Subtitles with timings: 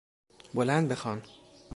[0.53, 1.21] بلند بخوان!